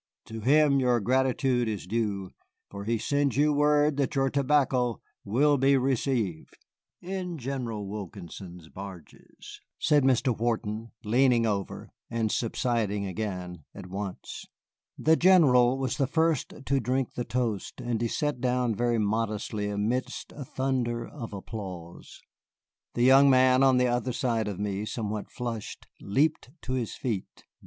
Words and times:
To 0.25 0.39
him 0.39 0.79
your 0.79 0.99
gratitude 0.99 1.67
is 1.67 1.85
due, 1.85 2.31
for 2.71 2.85
he 2.85 2.97
sends 2.97 3.37
you 3.37 3.53
word 3.53 3.97
that 3.97 4.15
your 4.15 4.31
tobacco 4.31 4.99
will 5.23 5.59
be 5.59 5.77
received." 5.77 6.57
"In 7.03 7.37
General 7.37 7.87
Wilkinson's 7.87 8.67
barges," 8.67 9.61
said 9.77 10.03
Mr. 10.03 10.35
Wharton, 10.35 10.89
leaning 11.03 11.45
over 11.45 11.91
and 12.09 12.31
subsiding 12.31 13.05
again 13.05 13.63
at 13.75 13.85
once. 13.85 14.47
The 14.97 15.15
General 15.15 15.77
was 15.77 15.97
the 15.97 16.07
first 16.07 16.55
to 16.65 16.79
drink 16.79 17.13
the 17.13 17.23
toast, 17.23 17.79
and 17.79 18.01
he 18.01 18.07
sat 18.07 18.41
down 18.41 18.73
very 18.73 18.97
modestly 18.97 19.69
amidst 19.69 20.31
a 20.35 20.43
thunder 20.43 21.05
of 21.05 21.31
applause. 21.31 22.23
The 22.95 23.03
young 23.03 23.29
man 23.29 23.61
on 23.61 23.77
the 23.77 23.85
other 23.85 24.13
side 24.13 24.47
of 24.47 24.59
me, 24.59 24.83
somewhat 24.83 25.29
flushed, 25.29 25.85
leaped 25.99 26.49
to 26.63 26.73
his 26.73 26.95
feet. 26.95 27.43